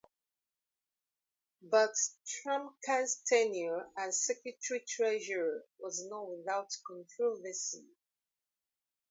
But 1.61 1.91
Trumka's 2.25 3.21
tenure 3.27 3.87
as 3.95 4.25
Secretary-Treasurer 4.25 5.63
was 5.77 6.03
not 6.09 6.27
without 6.27 6.75
controversy. 6.87 7.85